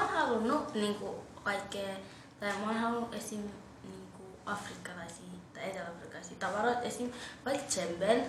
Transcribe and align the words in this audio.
oon 0.00 0.14
halunnut 0.14 0.74
niin 0.74 0.94
kuin 0.94 1.16
kaikkea, 1.44 1.94
tai 2.40 2.52
mä 2.52 2.66
oon 2.66 2.76
halunnut 2.76 3.14
esim. 3.14 3.40
Niin 3.82 4.08
kuin 4.16 4.28
afrikkalaisia 4.46 5.30
tai 5.54 5.70
eteläafrikkalaisia 5.70 6.36
tavaroita, 6.38 6.80
esim. 6.80 7.12
vaikka 7.44 7.66
tsemben, 7.66 8.26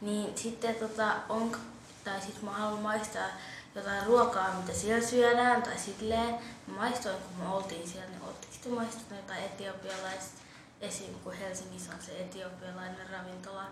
niin 0.00 0.38
sitten 0.38 0.74
tota, 0.74 1.16
on, 1.28 1.56
tai 2.04 2.20
sit 2.20 2.42
mä 2.42 2.50
haluan 2.50 2.82
maistaa 2.82 3.28
jotain 3.74 4.06
ruokaa, 4.06 4.54
mitä 4.54 4.72
siellä 4.72 5.06
syödään, 5.06 5.62
tai 5.62 5.78
silleen. 5.78 6.34
Mä 6.66 6.76
maistoin, 6.76 7.16
kun 7.16 7.46
me 7.46 7.54
oltiin 7.54 7.88
siellä, 7.88 8.10
niin 8.10 8.22
ootteko 8.22 8.52
te 8.62 8.68
maistuneet 8.68 9.22
jotain 9.22 9.44
etiopialaista, 9.44 10.42
esim. 10.80 11.14
kun 11.24 11.32
Helsingissä 11.32 11.92
on 11.92 12.02
se 12.02 12.20
etiopialainen 12.20 13.10
ravintola. 13.10 13.64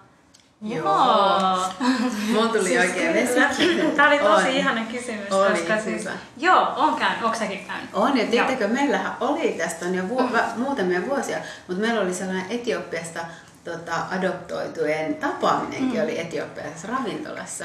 Joo. 0.62 1.56
Mulla 2.32 2.48
tuli 2.48 2.78
oikein 2.78 3.14
vesi. 3.14 3.34
Tämä 3.96 4.08
oli 4.08 4.18
tosi 4.18 4.46
On. 4.48 4.52
ihana 4.52 4.84
kysymys, 4.84 5.32
Oli 5.32 5.58
koska 5.58 5.80
siis... 5.80 6.00
hyvä. 6.00 6.10
Joo, 6.36 6.72
on 6.76 6.94
käynyt. 6.96 7.22
Onko 7.24 7.38
säkin 7.38 7.64
käynyt? 7.66 7.90
On, 7.92 8.16
ja 8.18 8.26
tiedättekö, 8.26 8.68
meillähän 8.68 9.12
oli 9.20 9.52
tästä 9.52 9.86
on 9.86 9.94
jo 9.94 10.08
vu- 10.08 10.32
va- 10.32 10.56
muutamia 10.56 11.06
vuosia, 11.06 11.38
mutta 11.68 11.82
meillä 11.82 12.00
oli 12.00 12.14
sellainen 12.14 12.46
Etiopiasta 12.50 13.20
tota, 13.64 13.94
adoptoitujen 14.10 15.14
tapaaminenkin 15.14 15.98
Mm. 16.00 16.04
oli 16.04 16.20
Etiopiassa 16.20 16.88
ravintolassa. 16.88 17.64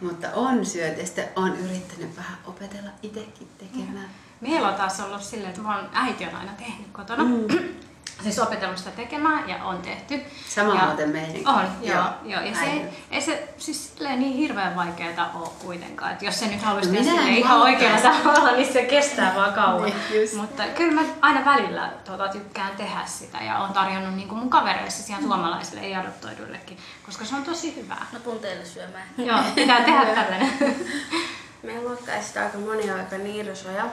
Mutta 0.00 0.28
on 0.34 0.66
syöty 0.66 1.00
ja 1.00 1.06
sitten 1.06 1.28
on 1.36 1.56
yrittänyt 1.56 2.16
vähän 2.16 2.38
opetella 2.46 2.90
itsekin 3.02 3.48
tekemään. 3.58 4.08
Meillä 4.40 4.68
on 4.68 4.74
taas 4.74 5.00
ollut 5.00 5.22
silleen, 5.22 5.50
että 5.50 5.62
mä 5.62 5.76
oon, 5.76 5.88
äiti 5.92 6.24
on 6.24 6.34
aina 6.34 6.52
tehnyt 6.58 6.86
kotona. 6.92 7.24
Mm. 7.24 7.46
Siis 8.22 8.38
opetellut 8.38 8.78
sitä 8.78 8.90
tekemään 8.90 9.48
ja 9.48 9.64
on 9.64 9.78
tehty. 9.78 10.20
Sama 10.48 10.74
ja 10.74 10.86
muuten 10.86 11.08
meidänkin. 11.08 11.48
On, 11.48 11.64
joo. 11.82 12.04
joo. 12.24 12.42
Ja 12.42 12.54
se, 12.54 12.64
ei, 12.64 12.84
ei 13.10 13.20
se 13.20 13.48
siis 13.58 13.94
niin 13.98 14.36
hirveän 14.36 14.76
vaikeaa 14.76 15.30
ole 15.34 15.48
kuitenkaan. 15.64 16.12
Että 16.12 16.24
jos 16.24 16.38
se 16.38 16.46
nyt 16.46 16.62
haluaisi 16.62 16.90
No 16.90 16.96
tehdä 16.96 17.10
silleen 17.10 17.36
ihan 17.36 17.60
oikealla 17.60 17.98
tavalla, 18.00 18.52
niin 18.52 18.72
se 18.72 18.82
kestää 18.82 19.34
vaan 19.34 19.52
kauan. 19.52 19.82
Niin, 19.82 20.20
just. 20.20 20.34
Mutta 20.34 20.62
kyllä 20.62 20.92
mä 20.92 21.02
aina 21.20 21.44
välillä 21.44 21.92
tota, 22.04 22.28
tykkään 22.28 22.76
tehdä 22.76 23.00
sitä 23.06 23.38
ja 23.38 23.58
on 23.58 23.72
tarjonnut 23.72 24.14
niin 24.14 24.28
kuin 24.28 24.38
mun 24.38 24.50
kavereille 24.50 24.90
siis 24.90 25.08
ihan 25.08 25.22
suomalaisille, 25.22 25.80
ei 25.80 25.94
adoptoiduillekin, 25.94 26.78
koska 27.06 27.24
se 27.24 27.34
on 27.34 27.44
tosi 27.44 27.76
hyvää. 27.76 28.06
Mä 28.12 28.18
tuun 28.18 28.38
teille 28.38 28.64
syömään. 28.64 29.08
Joo, 29.18 29.38
pitää 29.54 29.84
tehdä 29.84 30.04
tällainen. 30.04 30.76
Meidän 31.62 31.84
luokkaisista 31.84 32.40
aika 32.40 32.58
moni 32.58 32.90
on 32.90 32.98
aika 32.98 33.18
nirsoja. 33.18 33.84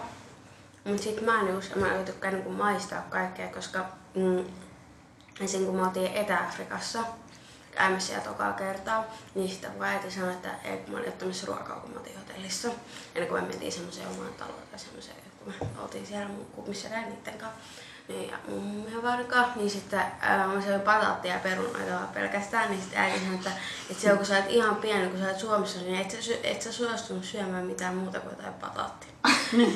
Mutta 0.85 1.03
sit 1.03 1.21
mä 1.21 1.41
en 1.41 1.47
just, 1.47 1.75
mä 1.75 1.95
en 1.95 2.05
tykkää 2.05 2.31
niinku 2.31 2.51
maistaa 2.51 3.01
kaikkea, 3.09 3.47
koska 3.47 3.85
mm, 4.15 4.45
esim. 5.41 5.65
kun 5.65 5.75
me 5.75 5.83
oltiin 5.83 6.13
Etä-Afrikassa 6.13 6.99
käymässä 7.75 8.07
siellä 8.07 8.23
tokaa 8.23 8.53
kertaa, 8.53 9.05
niin 9.35 9.49
sitten 9.49 9.71
kun 9.71 9.85
äiti 9.85 10.11
sanoi, 10.11 10.33
että 10.33 10.49
ei 10.63 10.77
kun 10.77 10.93
mä 10.93 10.97
olin 10.97 11.09
ottamassa 11.09 11.47
ruokaa, 11.47 11.79
kun 11.79 11.91
mä 11.91 11.99
oltiin 11.99 12.19
hotellissa. 12.19 12.69
Ennen 13.15 13.29
kuin 13.29 13.43
me 13.43 13.49
mentiin 13.49 13.71
semmoiseen 13.71 14.07
omaan 14.07 14.33
taloon 14.33 14.61
tai 14.71 14.79
semmoiseen, 14.79 15.17
kun 15.43 15.53
me 15.75 15.81
oltiin 15.81 16.07
siellä 16.07 16.27
mun 16.27 16.45
kupissa 16.45 16.89
käyn 16.89 17.09
niitten 17.09 17.37
kanssa. 17.37 17.59
Niin, 18.07 18.31
ja 18.31 18.37
mun 18.47 19.03
varkaa, 19.03 19.51
niin 19.55 19.69
sitten 19.69 20.01
ää, 20.19 20.47
mä 20.47 20.61
söin 20.61 20.81
pataattia 20.81 21.33
ja 21.33 21.39
perunoita 21.39 21.93
vaan 21.93 22.07
pelkästään, 22.07 22.69
niin 22.69 22.81
sitten 22.81 22.99
äiti 22.99 23.19
sanoi, 23.19 23.35
että, 23.35 23.51
että 23.89 24.01
se 24.01 24.15
kun 24.15 24.25
sä 24.25 24.35
oot 24.35 24.45
ihan 24.49 24.75
pieni, 24.75 25.09
kun 25.09 25.19
sä 25.19 25.27
oot 25.27 25.39
Suomessa, 25.39 25.79
niin 25.79 26.01
et 26.01 26.11
sä, 26.11 26.33
et 26.43 26.61
sä 26.61 26.71
suostunut 26.71 27.25
syömään 27.25 27.65
mitään 27.65 27.95
muuta 27.95 28.19
kuin 28.19 28.31
jotain 28.37 28.53
pataattia. 28.53 29.09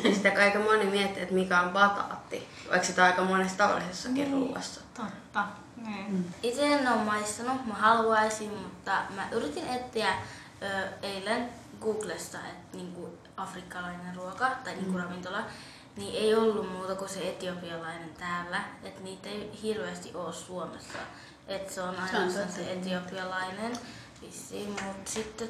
Ja 0.04 0.14
sitten 0.14 0.38
aika 0.38 0.60
moni 0.60 0.86
miettii, 0.86 1.24
että 1.24 1.36
mikä 1.36 1.62
on 1.62 1.70
pataatti, 1.70 2.48
vaikka 2.70 2.88
sitä 2.88 3.02
on 3.02 3.08
aika 3.08 3.24
monessa 3.24 3.58
tavallisessakin 3.58 4.32
ruuassa. 4.32 4.82
Totta. 4.94 5.46
Niin. 5.86 6.34
Itse 6.44 6.74
en 6.74 6.88
ole 6.88 7.04
maistanut, 7.04 7.66
mä 7.66 7.74
haluaisin, 7.74 8.50
mutta 8.50 8.92
mä 9.16 9.28
yritin 9.32 9.68
etsiä 9.68 10.10
ö, 10.62 10.88
eilen 11.02 11.50
Googlesta, 11.82 12.38
että 12.38 12.78
niinku 12.78 13.18
afrikkalainen 13.38 14.16
ruoka 14.16 14.52
tai 14.64 14.76
niinku 14.76 14.98
ravintola, 14.98 15.44
niin 15.96 16.16
ei 16.16 16.36
ollut 16.36 16.72
muuta 16.72 16.96
kuin 16.96 17.10
se 17.10 17.30
etiopialainen 17.30 18.10
täällä, 18.20 18.64
että 18.84 19.02
niitä 19.02 19.30
ei 19.30 19.60
hirveästi 19.64 20.12
ole 20.14 20.34
Suomessa. 20.34 20.98
Että 21.48 21.74
se 21.74 21.82
on 21.82 21.96
ainoastaan 21.96 22.48
totta. 22.48 22.56
se 22.56 22.72
etiopialainen 22.72 23.74
vissiin, 24.22 24.70
mutta 24.70 25.12
sitten 25.12 25.50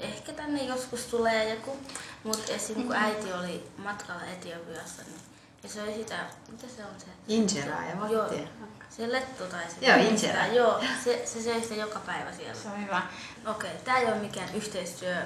ehkä 0.00 0.32
tänne 0.32 0.62
joskus 0.62 1.06
tulee 1.06 1.54
joku, 1.54 1.76
mutta 2.24 2.52
esim. 2.52 2.74
kun 2.74 2.96
äiti 2.96 3.32
oli 3.32 3.70
matkalla 3.78 4.24
Etiopiassa, 4.24 5.02
niin 5.02 5.20
ja 5.62 5.68
söi 5.68 5.94
sitä, 5.94 6.16
mitä 6.50 6.66
se 6.76 6.84
on 6.84 7.00
se? 7.00 7.06
Injeraa 7.28 7.84
ja 7.84 8.08
Joo, 8.10 8.22
vattia. 8.22 8.48
se 8.90 9.12
lettu 9.12 9.44
tai 9.44 9.62
se. 9.70 9.86
Joo, 9.86 9.96
injera. 9.96 10.46
Joo, 10.46 10.80
se, 11.04 11.22
se 11.26 11.42
söi 11.42 11.62
sitä 11.62 11.74
joka 11.74 11.98
päivä 11.98 12.32
siellä. 12.32 12.54
Se 12.54 12.68
on 12.68 12.82
hyvä. 12.84 13.02
Okei, 13.46 13.70
tää 13.84 13.98
ei 13.98 14.06
ole 14.06 14.14
mikään 14.14 14.54
yhteistyö 14.54 15.16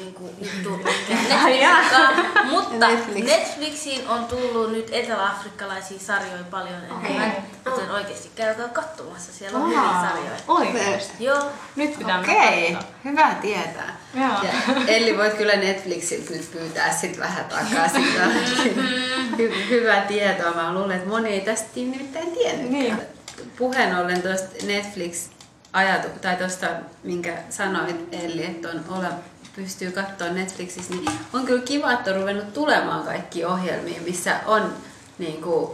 niinku, 0.00 0.30
juttu 0.40 0.80
Ai 1.44 1.60
jaa. 1.62 1.80
Netflixin 1.80 2.50
mutta 2.50 2.86
Netflix. 2.88 3.24
Netflixiin 3.26 4.08
on 4.08 4.24
tullut 4.24 4.72
nyt 4.72 4.88
eteläafrikkalaisia 4.92 5.98
sarjoja 5.98 6.44
paljon 6.50 6.74
enemmän, 7.04 7.32
joten 7.64 7.90
oikeasti 7.90 8.30
käykää 8.36 8.68
katsomassa, 8.68 9.32
siellä 9.32 9.58
on 9.58 9.66
hyviä 9.68 10.08
sarjoja. 10.08 10.38
Oikeesti. 10.48 11.24
Joo, 11.24 11.42
Nyt 11.76 11.98
pitää 11.98 12.20
Okei, 12.20 12.72
katsoa. 12.72 12.90
hyvä 13.04 13.34
tietää. 13.40 13.96
Joo. 14.14 14.28
Ja 14.42 14.52
Elli, 14.96 15.18
voit 15.18 15.34
kyllä 15.34 15.56
Netflixiltä 15.56 16.30
nyt 16.32 16.52
pyytää 16.52 16.92
sit 16.92 17.18
vähän 17.18 17.44
takaisin. 17.44 18.06
Hy- 19.38 19.68
hyvä 19.70 20.00
tietoa. 20.00 20.50
Mä 20.54 20.74
luulen, 20.74 20.96
että 20.96 21.08
moni 21.08 21.28
ei 21.28 21.40
tästä 21.40 21.68
nimittäin 21.74 22.30
tiennyt. 22.32 22.70
Niin. 22.70 22.96
Puheen 23.58 23.96
ollen 23.96 24.22
tuosta 24.22 24.66
Netflix 24.66 25.26
ajatu, 25.72 26.08
tai 26.20 26.36
tuosta, 26.36 26.66
minkä 27.02 27.32
sanoit 27.50 28.08
Elli, 28.14 28.44
että 28.44 28.68
on 28.68 28.84
ole, 28.88 29.06
pystyy 29.62 29.90
katsoa 29.90 30.28
Netflixissä, 30.28 30.94
niin 30.94 31.10
on 31.32 31.46
kyllä 31.46 31.62
kiva, 31.62 31.92
että 31.92 32.10
on 32.10 32.16
ruvennut 32.16 32.54
tulemaan 32.54 33.04
kaikki 33.04 33.44
ohjelmia, 33.44 34.00
missä 34.00 34.40
on 34.46 34.74
niin 35.18 35.42
kuin, 35.42 35.70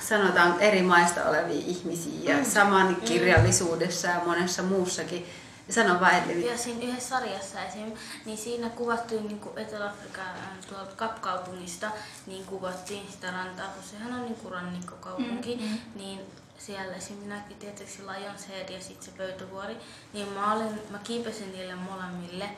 sanotaan 0.00 0.60
eri 0.60 0.82
maista 0.82 1.24
olevia 1.24 1.62
ihmisiä 1.66 2.36
ja 2.36 2.44
saman 2.44 2.96
kirjallisuudessa 2.96 4.08
ja 4.08 4.20
monessa 4.26 4.62
muussakin. 4.62 5.26
Sano 5.70 6.00
vaan 6.00 6.14
Elli, 6.14 6.46
ja 6.46 6.58
siinä 6.58 6.84
yhdessä 6.84 7.08
sarjassa 7.08 7.64
esim. 7.64 7.92
niin 8.24 8.38
siinä 8.38 8.68
kuvattiin 8.68 9.28
niin 9.28 9.40
Etelä-Afrikan 9.56 10.26
äh, 10.26 10.66
tuolta 10.68 10.96
Kapkaupungista, 10.96 11.90
niin 12.26 12.44
kuvattiin 12.44 13.12
sitä 13.12 13.30
rantaa, 13.30 13.68
kun 13.68 13.82
sehän 13.82 14.12
on 14.12 14.22
niin 14.22 14.52
rannikkokaupunki, 14.52 15.56
mm, 15.56 15.78
niin 15.94 16.20
siellä 16.58 16.94
esim. 16.94 17.16
minäkin 17.16 17.56
tietysti 17.56 18.02
Lionshead 18.02 18.68
ja 18.68 18.80
sitten 18.80 19.04
se 19.04 19.10
Pöytävuori, 19.16 19.76
niin 20.12 20.28
mä, 20.28 20.54
olin, 20.54 20.80
mä 20.90 20.98
kiipesin 20.98 21.52
niille 21.52 21.74
molemmille, 21.74 22.50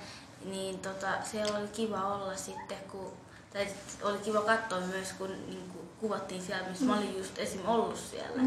niin 0.44 0.78
tota, 0.78 1.09
siellä 1.31 1.59
oli 1.59 1.69
kiva 1.69 2.15
olla 2.15 2.37
sitten, 2.37 2.78
kun, 2.91 3.12
tai 3.53 3.69
oli 4.03 4.19
kiva 4.19 4.41
katsoa 4.41 4.81
myös, 4.81 5.12
kun 5.12 5.31
niin 5.31 5.71
kuin, 5.72 5.88
kuvattiin 6.00 6.43
siellä, 6.43 6.69
missä 6.69 6.84
mä 6.84 6.97
olin 6.97 7.19
just 7.19 7.38
esim. 7.38 7.69
ollut 7.69 7.99
siellä. 8.10 8.43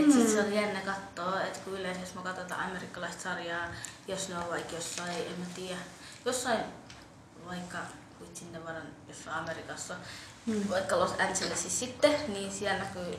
Et 0.00 0.12
sit 0.12 0.28
se 0.28 0.40
oli 0.40 0.54
jännä 0.54 0.80
katsoa, 0.80 1.42
että 1.42 1.58
kun 1.64 1.80
yleensä 1.80 2.00
jos 2.00 2.14
mä 2.14 2.22
katsotaan 2.22 2.70
amerikkalaista 2.70 3.22
sarjaa, 3.22 3.66
jos 4.08 4.28
ne 4.28 4.38
on 4.38 4.50
vaikka 4.50 4.74
jossain, 4.74 5.10
en 5.10 5.38
mä 5.38 5.46
tiedä, 5.54 5.80
jossain 6.24 6.60
vaikka 7.46 7.78
vitsin 8.20 8.52
ne 8.52 8.64
varan 8.64 8.86
jossain 9.08 9.36
Amerikassa, 9.36 9.94
vaikka 10.70 10.98
Los 10.98 11.10
Angelesissa 11.10 11.78
sitten, 11.78 12.14
niin 12.28 12.52
siellä 12.52 12.78
näkyy 12.78 13.18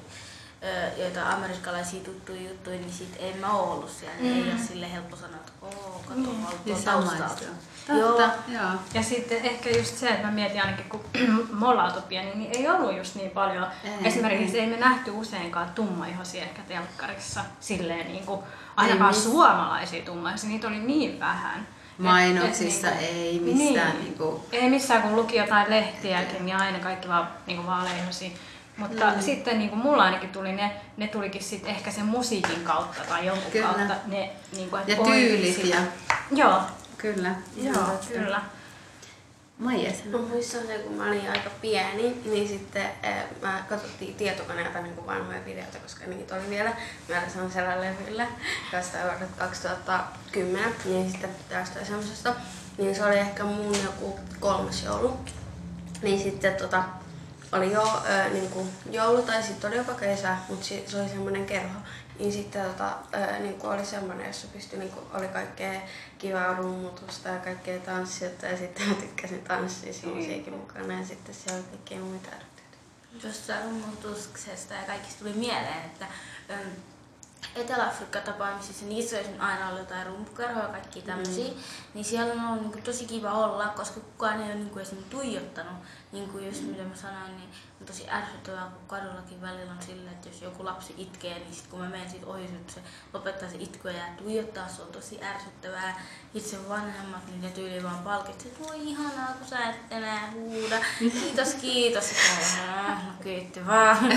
joita 0.98 1.30
amerikkalaisia 1.30 2.04
tuttuja 2.04 2.42
juttuja, 2.42 2.76
niin 2.80 2.94
sit 2.94 3.16
ei 3.20 3.34
mä 3.34 3.54
oo 3.54 3.72
ollut 3.74 3.90
siellä. 3.90 4.16
Mm. 4.20 4.26
Ei 4.36 4.52
ole 4.52 4.60
sille 4.68 4.92
helppo 4.92 5.16
sanoa, 5.16 5.36
että 5.36 5.52
oo, 5.62 6.02
kato, 6.08 6.20
mm. 6.20 6.26
mä 6.28 6.48
Niin 6.66 6.84
tuolla 6.84 7.02
taustalta. 7.02 7.44
Joo. 7.90 8.08
Totta, 8.12 8.30
joo. 8.48 8.70
Ja 8.94 9.04
sitten 9.04 9.46
ehkä 9.46 9.70
just 9.70 9.98
se, 9.98 10.10
että 10.10 10.26
mä 10.28 10.32
mietin 10.34 10.62
ainakin, 10.62 10.86
kun 10.90 11.02
me 11.60 11.68
ollaan 11.68 11.94
oltu 11.94 12.08
pieni, 12.08 12.32
niin 12.36 12.52
ei 12.58 12.70
ollut 12.70 12.98
just 12.98 13.16
niin 13.16 13.32
paljon. 13.32 13.68
Ei, 13.84 13.92
Esimerkiksi 14.08 14.60
ei 14.60 14.68
me 14.68 14.78
nähty 14.78 15.12
useinkaan 15.12 15.70
tummaihoisia 15.76 16.44
ehkä 16.44 16.62
telkkarissa 16.68 17.42
silleen 17.60 18.08
niin 18.08 18.26
kuin, 18.26 18.42
ainakaan 18.76 19.14
miss- 19.14 19.24
suomalaisia 19.24 20.06
tummaihoisia, 20.06 20.50
niitä 20.50 20.68
oli 20.68 20.80
niin 20.80 21.20
vähän. 21.20 21.60
Et- 21.94 22.00
Mainoksissa 22.00 22.88
et 22.90 23.00
niinku- 23.02 23.16
ei 23.16 23.40
mistään 23.40 23.92
Niin. 23.92 24.04
niinku- 24.04 24.46
Ei 24.52 24.70
missään, 24.70 25.02
kun 25.02 25.16
luki 25.16 25.36
jotain 25.38 25.70
lehtiäkin 25.70 26.50
ja 26.50 26.58
aina 26.58 26.80
kaikki 26.80 27.08
vaan 27.08 27.28
niin 27.48 27.66
vaaleihoisia. 27.66 28.30
Mutta 28.78 29.06
mm. 29.12 29.22
sitten 29.22 29.58
niin 29.58 29.70
kuin 29.70 29.80
mulla 29.80 30.04
ainakin 30.04 30.30
tuli 30.30 30.52
ne, 30.52 30.72
ne 30.98 31.08
tulikin 31.08 31.44
sitten 31.44 31.70
ehkä 31.70 31.92
sen 31.92 32.06
musiikin 32.06 32.64
kautta 32.64 33.02
tai 33.10 33.26
jonkun 33.26 33.52
Kyllä. 33.52 33.68
kautta. 33.68 33.96
Ne, 34.06 34.32
niin 34.56 34.70
kuin, 34.70 34.82
Ja 34.88 34.96
tyylit 34.96 35.66
ja 35.66 35.80
Joo, 36.32 36.62
kyllä. 36.98 37.36
joo, 37.56 38.00
kyllä. 38.08 38.42
Maija 39.58 39.90
Mä 39.90 39.96
sanoo. 40.04 40.22
muistan 40.22 40.68
se, 40.68 40.78
kun 40.78 40.94
mä 40.94 41.08
olin 41.08 41.30
aika 41.32 41.50
pieni, 41.62 42.22
niin 42.26 42.48
sitten 42.48 42.90
eh, 43.04 43.24
mä 43.42 43.64
katsottiin 43.70 44.16
tietokoneelta 44.16 44.82
niin 44.82 44.96
kuin 44.96 45.08
vanhoja 45.08 45.46
videoita, 45.46 45.78
koska 45.80 46.06
niitä 46.06 46.36
oli 46.36 46.50
vielä 46.50 46.72
meillä 47.08 47.30
sellaisella 47.30 47.82
levyllä, 47.82 48.28
vuodelta 48.72 49.26
2010, 49.38 50.74
niin 50.86 51.12
sitten 51.12 51.30
jostain 51.60 51.86
semmoisesta, 51.86 52.36
niin 52.78 52.96
se 52.96 53.06
oli 53.06 53.18
ehkä 53.18 53.44
mun 53.44 53.76
joku 53.84 54.20
kolmas 54.40 54.84
joulu. 54.84 55.20
Niin 56.02 56.20
sitten 56.20 56.56
tota, 56.56 56.84
oli 57.54 57.72
jo 57.72 58.02
ö, 58.10 58.30
niin 58.30 58.50
kuin 58.50 58.70
joulu 58.92 59.22
tai 59.22 59.44
sitten 59.44 59.68
oli 59.70 59.78
jopa 59.78 59.94
kesä, 59.94 60.38
mutta 60.50 60.66
si- 60.66 60.84
se 60.88 61.02
oli 61.02 61.10
semmoinen 61.10 61.46
kerho. 61.46 61.80
Niin 62.20 62.32
sitten 62.34 62.66
tota, 62.66 62.98
ö, 63.14 63.40
niin 63.40 63.54
kuin 63.60 63.74
oli 63.74 63.86
semmoinen, 63.86 64.28
jossa 64.28 64.48
pystyi, 64.54 64.80
niin 64.80 64.92
kuin, 64.92 65.06
oli 65.14 65.28
kaikkea 65.28 65.82
kivaa 66.18 66.54
rummutusta 66.54 67.30
ja 67.30 67.40
kaikkea 67.40 67.80
tanssiota 67.80 68.46
ja 68.46 68.58
sitten 68.58 68.88
mä 68.90 68.96
tykkäsin 68.96 69.44
tanssia 69.44 69.94
semmoisiakin 69.94 70.54
mukana 70.54 70.94
ja 71.00 71.06
sitten 71.06 71.36
siellä 71.36 71.58
oli 71.60 71.68
kaikkea 71.70 72.00
muita 72.00 72.30
ärsytyksiä. 72.30 73.22
Tuosta 73.22 73.54
rummutuksesta 73.66 74.74
ja 74.74 74.82
kaikista 74.88 75.20
tuli 75.20 75.34
mieleen, 75.34 75.86
että 75.86 76.06
äm, 76.50 76.60
Etelä-Afrikka-tapaamisissa, 77.56 78.86
niissä 78.86 79.16
olisi 79.18 79.30
aina 79.40 79.68
ollut 79.68 79.80
jotain 79.80 80.08
rumpukerhoja 80.08 80.66
ja 80.66 80.72
kaikki 80.72 81.02
tämmöisiä, 81.02 81.48
mm. 81.54 81.60
niin 81.94 82.06
siellä 82.06 82.34
on 82.34 82.48
ollut 82.48 82.62
niin 82.62 82.72
kuin, 82.72 82.84
tosi 82.84 83.06
kiva 83.06 83.34
olla, 83.34 83.68
koska 83.68 84.00
kukaan 84.00 84.42
ei 84.42 84.46
ole 84.46 84.56
niin 84.56 84.70
kuin, 84.70 84.82
esimerkiksi 84.82 85.12
tuijottanut, 85.12 85.74
niin 86.14 86.30
kuin 86.30 86.46
just 86.46 86.62
mitä 86.62 86.84
mä 86.84 86.96
sanoin, 86.96 87.38
niin 87.38 87.50
on 87.82 87.88
tosi 87.88 88.10
ärsyttävää, 88.10 88.66
kun 88.66 88.88
kadullakin 88.88 89.42
välillä 89.42 89.72
on 89.72 89.82
silleen, 89.82 90.14
että 90.14 90.30
jos 90.30 90.42
joku 90.42 90.66
lapsi 90.66 90.94
itkee, 90.98 91.40
niin 91.40 91.54
sit 91.54 91.68
kun 91.68 91.80
mä 91.80 91.90
menen 91.90 92.10
siitä 92.10 92.28
ohi, 92.28 92.48
sit 92.48 92.70
se 92.70 92.82
lopettaa 93.14 93.50
se 93.50 93.56
itku 93.60 93.88
ja 93.88 94.04
tuijottaa, 94.18 94.68
se 94.68 94.82
on 94.82 94.88
tosi 94.88 95.24
ärsyttävää. 95.24 96.02
Itse 96.34 96.70
vanhemmat, 96.70 97.28
niin 97.28 97.42
ne 97.42 97.50
tyyli 97.50 97.84
vaan 97.84 98.04
palkitsi, 98.04 98.48
että 98.48 98.64
voi 98.68 98.90
ihanaa, 98.90 99.34
kun 99.40 99.48
sä 99.48 99.70
et 99.70 99.76
enää 99.90 100.32
huuda. 100.32 100.76
Kiitos, 101.00 101.54
kiitos. 101.54 102.12
Ja 102.58 102.96
no 102.96 103.24
kiitti 103.24 103.68
vaan. 103.68 104.12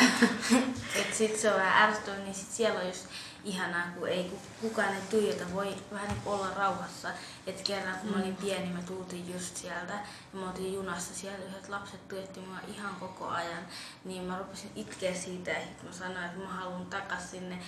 Et 1.01 1.15
sit 1.15 1.37
se 1.37 1.53
on 1.53 1.61
vähän 1.61 1.89
ärsyttävää, 1.89 2.21
niin 2.21 2.35
sit 2.35 2.51
siellä 2.51 2.81
on 2.81 2.87
just 2.87 3.07
ihanaa, 3.47 3.87
kun 3.99 4.09
ei 4.09 4.25
ku- 4.25 4.41
kukaan 4.69 4.95
ei 4.95 5.01
tuijota, 5.11 5.45
voi 5.53 5.75
vähän 5.93 6.09
niin 6.09 6.23
olla 6.27 6.51
rauhassa. 6.57 7.09
Et 7.47 7.63
kerran 7.63 7.99
kun 7.99 8.11
mä 8.11 8.17
olin 8.23 8.37
pieni, 8.37 8.69
me 8.73 8.83
tultiin 8.83 9.33
just 9.35 9.57
sieltä 9.57 9.93
ja 9.93 10.01
me 10.41 10.47
oltiin 10.47 10.75
junassa 10.75 11.15
siellä, 11.15 11.45
yhdet 11.45 11.69
lapset 11.69 12.09
tuijotti 12.09 12.41
mua 12.41 12.59
ihan 12.69 12.95
koko 12.95 13.29
ajan. 13.29 13.67
Niin 14.05 14.23
mä 14.23 14.39
rupesin 14.39 14.71
itkeä 14.77 15.15
siitä 15.15 15.51
ja 15.51 15.61
sit 15.61 15.83
mä 15.83 15.93
sanoin, 15.93 16.25
että 16.25 16.39
mä 16.39 16.49
haluan 16.49 16.87
takas 16.87 17.31
sinne 17.31 17.59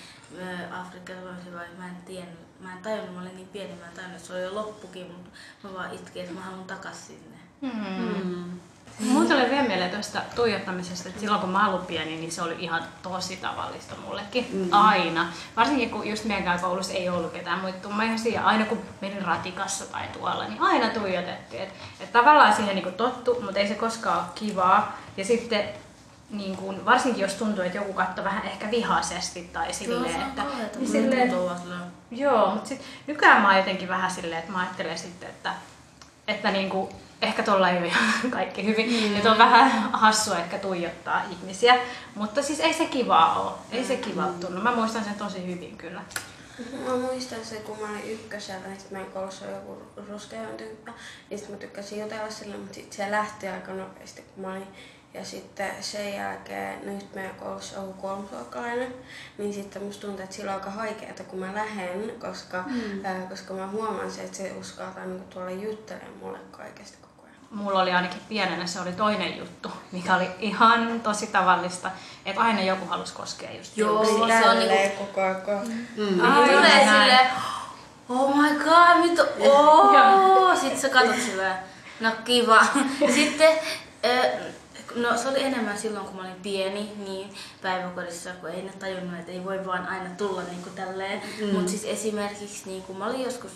Afrikkaan, 0.70 1.24
vai 1.54 1.66
mä 1.78 1.88
en 1.88 1.96
tiennyt, 2.06 2.47
mä 2.60 2.72
en 2.72 2.82
tajunnut, 2.82 3.14
mä 3.14 3.20
olin 3.20 3.36
niin 3.36 3.48
pieni, 3.48 3.74
mä 3.74 3.86
en 3.86 3.92
tajunnut, 3.94 4.16
että 4.16 4.26
se 4.26 4.32
oli 4.32 4.42
jo 4.42 4.54
loppukin, 4.54 5.06
mutta 5.06 5.30
mä 5.62 5.74
vaan 5.74 5.92
itkin, 5.92 6.22
että 6.22 6.34
mä 6.34 6.40
haluan 6.40 6.64
takas 6.64 7.06
sinne. 7.06 7.36
Mm. 7.60 8.60
Mun 8.98 9.28
tulee 9.28 9.50
vielä 9.50 9.68
mieleen 9.68 9.90
tuosta 9.90 10.22
tuijottamisesta, 10.34 11.08
että 11.08 11.20
silloin 11.20 11.40
kun 11.40 11.50
mä 11.50 11.68
olin 11.68 11.86
pieni, 11.86 12.16
niin 12.16 12.32
se 12.32 12.42
oli 12.42 12.56
ihan 12.58 12.84
tosi 13.02 13.36
tavallista 13.36 13.94
mullekin. 14.06 14.48
Mm. 14.52 14.68
Aina. 14.72 15.26
Varsinkin 15.56 15.90
kun 15.90 16.08
just 16.08 16.24
meidän 16.24 16.60
koulussa 16.60 16.92
ei 16.92 17.08
ollut 17.08 17.32
ketään 17.32 17.60
muita 17.60 17.78
tummaihoisia. 17.78 18.42
Aina 18.42 18.64
kun 18.64 18.82
menin 19.00 19.22
ratikassa 19.22 19.84
tai 19.84 20.08
tuolla, 20.08 20.44
niin 20.44 20.62
aina 20.62 20.88
tuijotettiin. 20.88 21.62
Et, 21.62 21.68
et 22.00 22.12
tavallaan 22.12 22.56
siihen 22.56 22.76
niin 22.76 22.94
tottu, 22.94 23.40
mutta 23.42 23.60
ei 23.60 23.68
se 23.68 23.74
koskaan 23.74 24.18
ole 24.18 24.26
kivaa. 24.34 24.98
Ja 25.16 25.24
sitten 25.24 25.68
niin 26.30 26.56
kun, 26.56 26.84
varsinkin 26.84 27.22
jos 27.22 27.34
tuntuu, 27.34 27.64
että 27.64 27.78
joku 27.78 27.92
katsoo 27.92 28.24
vähän 28.24 28.44
ehkä 28.44 28.70
vihaisesti 28.70 29.50
tai 29.52 29.72
silleen, 29.72 30.20
että... 30.20 30.42
Niin 30.78 30.90
silleen, 30.90 31.30
Joo, 32.10 32.50
mutta 32.50 32.68
sit 32.68 32.82
nykyään 33.06 33.42
mä 33.42 33.48
oon 33.48 33.56
jotenkin 33.56 33.88
vähän 33.88 34.10
silleen, 34.10 34.38
että 34.38 34.52
mä 34.52 34.60
ajattelen 34.60 34.98
sitten, 34.98 35.28
että, 35.28 35.52
että 36.28 36.50
niinku, 36.50 36.92
ehkä 37.22 37.42
tuolla 37.42 37.70
ei 37.70 37.78
ole 37.78 37.92
kaikki 38.30 38.64
hyvin. 38.64 39.10
Mm. 39.10 39.16
Että 39.16 39.30
on 39.30 39.38
vähän 39.38 39.70
hassua 39.92 40.36
ehkä 40.38 40.58
tuijottaa 40.58 41.22
ihmisiä, 41.30 41.76
mutta 42.14 42.42
siis 42.42 42.60
ei 42.60 42.74
se 42.74 42.86
kivaa 42.86 43.40
ole. 43.40 43.52
Ei 43.72 43.84
se 43.84 43.96
kiva 43.96 44.26
tunnu. 44.40 44.60
Mä 44.60 44.74
muistan 44.74 45.04
sen 45.04 45.14
tosi 45.14 45.46
hyvin 45.46 45.76
kyllä. 45.76 46.00
Mä 46.86 46.96
muistan 46.96 47.44
se, 47.44 47.56
kun 47.56 47.78
mä 47.80 47.90
olin 47.90 48.12
ykkösellä, 48.12 48.66
niin 48.66 48.78
meidän 48.90 49.12
koulussa 49.12 49.44
oli 49.44 49.54
joku 49.54 49.82
ruskean 50.08 50.56
tyyppi. 50.56 50.90
Niin 51.30 51.38
sit 51.38 51.48
mä 51.48 51.56
tykkäsin 51.56 52.00
jutella 52.00 52.30
sille, 52.30 52.56
mutta 52.56 52.74
sit 52.74 52.92
se 52.92 53.10
lähti 53.10 53.48
aika 53.48 53.72
nopeasti, 53.72 54.22
kun 54.22 54.44
mä 54.44 54.50
olin 54.50 54.66
ja 55.14 55.24
sitten 55.24 55.70
sen 55.80 56.14
jälkeen, 56.14 56.86
no 56.86 56.92
nyt 56.92 57.14
meidän 57.14 57.34
koulussa 57.34 57.80
on 57.80 57.94
kolmosluokkalainen, 57.94 58.94
niin 59.38 59.54
sitten 59.54 59.82
musta 59.82 60.06
tuntuu, 60.06 60.24
että 60.24 60.36
sillä 60.36 60.50
on 60.50 60.58
aika 60.58 60.70
haikeeta, 60.70 61.24
kun 61.24 61.38
mä 61.38 61.54
lähden, 61.54 62.12
koska, 62.20 62.64
mm. 62.66 63.04
ää, 63.04 63.20
koska 63.20 63.54
mä 63.54 63.66
huomaan 63.66 64.10
se, 64.10 64.22
että 64.22 64.36
se 64.36 64.52
uskaltaa 64.60 65.04
niin 65.04 65.24
tuolla 65.24 65.50
juttelemaan 65.50 66.12
mulle 66.22 66.38
kaikesta 66.50 66.98
koko 67.02 67.26
ajan. 67.26 67.36
Mulla 67.50 67.82
oli 67.82 67.92
ainakin 67.92 68.20
pienenä 68.28 68.66
se 68.66 68.80
oli 68.80 68.92
toinen 68.92 69.38
juttu, 69.38 69.70
mikä 69.92 70.16
oli 70.16 70.28
ihan 70.38 71.00
tosi 71.00 71.26
tavallista, 71.26 71.90
että 72.26 72.40
aina 72.40 72.62
joku 72.62 72.86
halusi 72.86 73.14
koskea 73.14 73.52
just 73.52 73.76
Joo, 73.76 74.04
se 74.04 74.48
on 74.48 74.58
niinku- 74.58 75.04
koko 75.04 75.20
ajan. 75.20 75.66
Mm. 75.96 76.20
Aivan 76.20 76.48
Tulee 76.48 76.84
silleen, 76.84 77.28
oh 78.08 78.36
my 78.36 78.48
god, 78.54 79.10
mitä, 79.10 79.22
oh. 79.38 80.58
Sitten 80.60 80.80
sä 80.80 80.88
katsot 80.88 81.22
silleen, 81.26 81.56
no 82.00 82.10
kiva. 82.24 82.66
Ja 83.00 83.12
sitten, 83.20 83.58
no 85.02 85.16
se 85.16 85.28
oli 85.28 85.42
enemmän 85.42 85.78
silloin, 85.78 86.06
kun 86.06 86.16
mä 86.16 86.22
olin 86.22 86.42
pieni, 86.42 86.92
niin 87.04 87.30
päiväkodissa, 87.62 88.30
kun 88.30 88.50
ei 88.50 88.62
ne 88.62 88.72
tajunnut, 88.78 89.20
että 89.20 89.32
ei 89.32 89.44
voi 89.44 89.66
vaan 89.66 89.86
aina 89.86 90.10
tulla 90.18 90.42
niin 90.42 90.62
kuin 90.62 90.74
tälleen. 90.74 91.22
Mm. 91.40 91.54
Mutta 91.54 91.70
siis 91.70 91.84
esimerkiksi, 91.84 92.62
niin 92.66 92.82
kun 92.82 92.96
mä 92.96 93.06
olin 93.06 93.22
joskus 93.22 93.52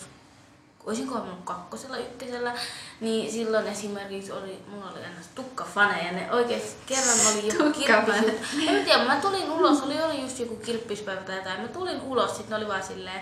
olisinko 0.85 1.15
ollut 1.15 1.39
kakkosella, 1.43 1.97
ykkösellä, 1.97 2.53
niin 2.99 3.31
silloin 3.31 3.67
esimerkiksi 3.67 4.31
oli, 4.31 4.59
mulla 4.67 4.91
oli 4.91 4.99
aina 4.99 5.15
tukkafaneja, 5.35 6.11
ne 6.11 6.31
oikeesti 6.31 6.75
kerran 6.85 7.17
oli 7.31 7.47
joku 7.47 7.63
Tukkafane. 7.63 8.21
kirppis. 8.21 8.67
En 8.67 8.75
mä 8.75 8.83
tiedä, 8.83 9.03
mä 9.03 9.15
tulin 9.15 9.51
ulos, 9.51 9.81
oli, 9.81 10.03
oli 10.03 10.21
just 10.21 10.39
joku 10.39 10.55
kirppispäivä 10.55 11.21
tai 11.21 11.35
jotain, 11.35 11.61
mä 11.61 11.67
tulin 11.67 12.01
ulos, 12.01 12.37
sit 12.37 12.49
ne 12.49 12.55
oli 12.55 12.67
vaan 12.67 12.83
silleen, 12.83 13.21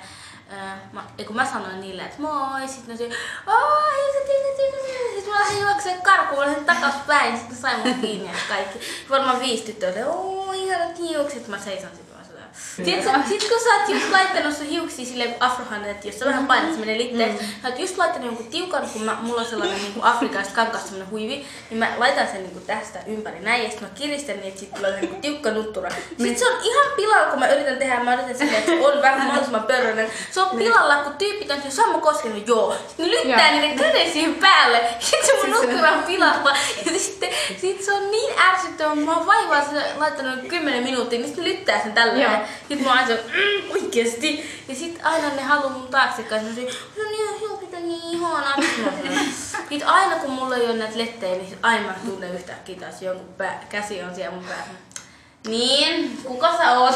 mä, 0.93 1.03
ei 1.17 1.25
kun 1.25 1.35
mä 1.35 1.45
sanoin 1.45 1.81
niille, 1.81 2.01
että 2.03 2.21
moi, 2.21 2.67
sit 2.67 2.87
ne 2.87 2.93
oli, 2.93 3.15
aah, 3.45 3.95
hei 3.95 4.13
sä 4.13 4.19
tiedät, 4.27 4.55
tiedät, 4.55 5.15
sit 5.15 5.27
mä 5.27 5.39
lähdin 5.39 5.61
juoksemaan 5.61 6.01
karkuun, 6.01 6.45
lähdin 6.45 6.65
takaspäin, 6.65 7.37
sit 7.37 7.49
ne 7.49 7.55
sai 7.55 7.77
mun 7.77 7.93
kiinni 8.01 8.31
ja 8.31 8.37
kaikki. 8.49 8.79
Varmaan 9.09 9.39
viisi 9.39 9.63
tyttöä, 9.63 9.89
että 9.89 10.07
oo, 10.07 10.51
ihanat 10.51 10.99
hiukset, 10.99 11.47
mä 11.47 11.59
seison 11.59 11.89
sit. 11.95 12.10
Tiedätkö, 12.85 13.09
sit 13.29 13.49
kun 13.49 13.59
sä 13.63 13.69
oot 13.79 13.89
just 13.89 14.11
laittanut 14.11 14.57
sun 14.57 14.65
hiuksia 14.65 15.05
silleen 15.05 15.33
kun 15.33 15.43
afrohan, 15.43 15.85
että 15.85 16.07
jos 16.07 16.19
sä 16.19 16.25
vähän 16.25 16.47
painat, 16.47 16.73
se 16.73 16.79
menee 16.79 16.97
litteen. 16.97 17.39
Sä 17.61 17.67
oot 17.67 17.79
just 17.79 17.97
laittanut 17.97 18.25
jonkun 18.25 18.47
tiukan, 18.47 18.89
kun 18.89 19.01
mä, 19.01 19.17
mulla 19.21 19.41
on 19.41 19.47
sellainen 19.47 19.77
niin 19.77 19.93
kuin 19.93 20.03
afrikalaista 20.03 20.55
kankaasta 20.55 20.89
sellainen 20.89 21.11
huivi, 21.11 21.45
niin 21.69 21.77
mä 21.77 21.87
laitan 21.97 22.27
sen 22.27 22.43
niin 22.43 22.51
kuin 22.51 22.65
tästä 22.65 22.99
ympäri 23.07 23.39
näin, 23.39 23.63
ja 23.63 23.69
sit 23.69 23.81
mä 23.81 23.87
kiristän 23.95 24.35
niin, 24.35 24.47
että 24.47 24.59
sit 24.59 24.73
tulee 24.73 24.91
niin 24.91 25.07
kuin 25.09 25.21
tiukka 25.21 25.51
nuttura. 25.51 25.89
Sit 26.17 26.37
se 26.37 26.47
on 26.47 26.61
ihan 26.63 26.85
pilalla, 26.95 27.29
kun 27.29 27.39
mä 27.39 27.47
yritän 27.47 27.77
tehdä, 27.77 28.03
mä 28.03 28.13
yritän 28.13 28.37
silleen, 28.37 28.57
että 28.57 28.71
se 28.71 28.87
on 28.87 29.01
vähän 29.01 29.27
mahdollisimman 29.27 29.63
pörrönen. 29.63 30.11
Se 30.31 30.41
on 30.41 30.57
pilalla, 30.57 30.95
kun 30.95 31.13
tyypit 31.13 31.51
on 31.51 31.61
jo 31.65 31.71
Sammo 31.71 31.99
Koskinen, 31.99 32.47
joo. 32.47 32.75
Sitten 32.87 33.05
ne 33.05 33.11
lyttää 33.11 33.51
niiden 33.51 33.79
käden 33.79 34.11
siihen 34.11 34.35
päälle. 34.35 34.81
Sitten 34.99 35.25
se 35.25 35.47
mun 35.47 35.55
nuttura 35.55 35.91
on 35.91 36.03
pilalla. 36.03 36.57
Ja 36.85 36.99
sitten 36.99 37.29
sit 37.61 37.83
se 37.83 37.93
on 37.93 38.11
niin 38.11 38.39
ärsyttävää, 38.39 38.95
mä 38.95 39.17
oon 39.17 39.25
vaivaa 39.27 39.65
laittanut 39.97 40.47
10 40.47 40.83
minuuttia, 40.83 41.19
niin 41.19 41.27
sitten 41.27 41.43
lyttää 41.43 41.81
sen 41.83 41.93
tällä 41.93 42.40
Joo. 42.41 42.49
Sitten 42.59 42.83
mä 42.83 42.89
oon 42.89 42.97
aina 42.97 43.07
se, 43.07 43.23
mm, 43.27 43.71
oikeesti. 43.71 44.61
Ja 44.67 44.75
sit 44.75 44.99
aina 45.03 45.29
ne 45.29 45.41
haluu 45.41 45.69
mun 45.69 45.87
taakse 45.87 46.23
kanssa. 46.23 46.55
Se 46.55 46.61
no 46.61 47.09
niin, 47.11 47.39
hiukset 47.39 47.73
on 47.73 47.87
niin 47.87 48.03
ihanaa. 48.03 48.55
Sitten 49.69 49.87
aina 49.87 50.15
kun 50.15 50.31
mulla 50.31 50.55
ei 50.55 50.65
ole 50.65 50.77
näitä 50.77 50.97
lettejä, 50.97 51.35
niin 51.35 51.49
sit 51.49 51.59
aina 51.61 51.87
mä 51.87 51.95
tunnen 52.05 52.35
yhtäkkiä 52.35 52.79
taas 52.79 53.01
jonkun 53.01 53.33
pää, 53.33 53.65
käsi 53.69 54.03
on 54.03 54.15
siellä 54.15 54.35
mun 54.35 54.45
päässä. 54.45 54.71
Niin, 55.47 56.17
kuka 56.23 56.57
sä 56.57 56.79
oot? 56.79 56.95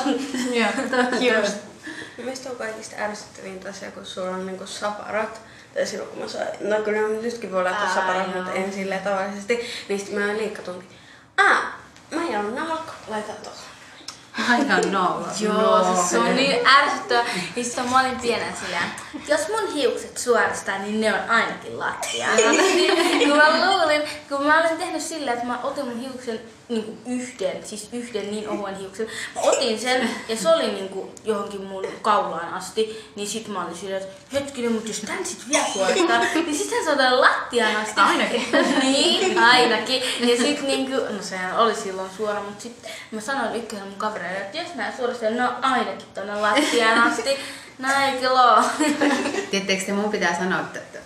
Joo, 1.20 1.40
just. 1.40 1.58
Mielestäni 2.18 2.52
on 2.52 2.58
kaikista 2.58 2.96
ärsyttävintä 3.00 3.72
se, 3.72 3.92
kun 3.92 4.06
sulla 4.06 4.30
on 4.30 4.46
niinku 4.46 4.68
saparat. 4.68 5.42
Tai 5.74 5.86
silloin 5.86 6.10
kun 6.10 6.20
mä 6.20 6.28
sain, 6.28 6.48
no 6.60 6.82
kyllä 6.82 7.02
mä 7.02 7.08
nytkin 7.08 7.52
voi 7.52 7.64
laittaa 7.64 7.94
saparat, 7.94 8.28
joo. 8.28 8.36
mutta 8.36 8.52
en 8.52 8.74
silleen 8.74 9.02
tavallisesti. 9.02 9.60
Niin 9.90 10.00
sitten 10.00 10.20
mä 10.20 10.28
oon 10.28 10.38
liikkatunti. 10.38 10.86
Ah, 11.38 11.64
mä 12.12 12.22
en 12.22 12.40
ole 12.40 12.52
nalkka, 12.52 12.94
laita 13.08 13.34
tuohon. 13.34 13.75
Aivan 14.50 14.92
nolla. 14.92 15.28
Joo, 15.40 15.94
siis 15.96 16.10
se 16.10 16.20
on 16.20 16.36
niin 16.36 16.68
ärsyttävää. 16.68 17.26
Ja 17.56 17.64
sitten 17.64 17.90
mä 17.90 18.00
olin 18.00 18.20
pienen 18.20 18.54
silleen, 18.64 18.84
jos 19.28 19.42
mun 19.50 19.74
hiukset 19.74 20.18
suoristaa, 20.18 20.78
niin 20.78 21.02
ne 21.02 21.14
on 21.14 21.30
ainakin 21.30 21.80
lattialla. 21.80 22.36
kun 23.28 23.38
mä 23.38 23.68
luulin, 23.68 24.02
kun 24.30 24.46
mä 24.46 24.60
olin 24.60 24.78
tehnyt 24.78 25.02
silleen, 25.02 25.34
että 25.38 25.48
mä 25.48 25.60
otin 25.64 25.86
mun 25.86 26.00
hiuksen 26.00 26.40
niin 26.70 27.02
yhden, 27.06 27.66
siis 27.68 27.90
yhden 27.94 28.32
niin 28.32 28.50
ohuen 28.50 28.76
hiuksen. 28.76 29.08
Mä 29.36 29.42
otin 29.42 29.80
sen 29.80 30.10
ja 30.28 30.38
se 30.38 30.50
oli 30.50 30.72
niin 30.72 30.90
kuin 30.90 31.12
johonkin 31.24 31.64
mun 31.64 31.86
kaulaan 32.02 32.54
asti. 32.54 33.12
Niin 33.16 33.28
sit 33.28 33.48
mä 33.48 33.66
olin 33.66 33.76
silleen, 33.76 34.02
että 34.02 34.16
hetkinen, 34.34 34.72
mutta 34.72 34.90
jos 34.90 35.02
tän 35.02 35.26
sit 35.26 35.50
vielä 35.50 35.66
suoristaa, 35.74 36.20
niin 36.20 36.58
sitten 36.58 36.84
se 36.84 36.92
on 36.92 37.22
lattiaan 37.22 37.76
asti. 37.76 38.02
Ainakin. 38.02 38.48
niin, 38.82 39.40
ainakin. 39.40 40.02
Ja 40.20 40.38
sit 40.38 40.62
niinku, 40.62 40.96
no 40.96 41.22
sehän 41.22 41.58
oli 41.58 41.76
silloin 41.76 42.10
suora, 42.18 42.42
mutta 42.42 42.64
sit 42.64 42.88
mä 43.12 43.22
sanoin 43.22 43.56
ykkösen 43.56 43.88
mun 43.88 43.98
kavereille, 43.98 44.40
että 44.40 44.58
jos 44.58 44.76
mä 44.76 44.94
suoristan, 44.98 45.38
no 45.38 45.54
ainakin 45.62 46.08
tonne 46.14 46.36
lattiaan 46.36 47.12
asti. 47.12 47.40
Näin 47.78 48.18
kyllä. 48.18 48.64
Tiedättekö 49.52 49.86
te, 49.86 49.94
mun 49.94 50.12
pitää 50.12 50.40
sanoa 50.40 50.60
että 50.60 50.80
että 50.80 51.00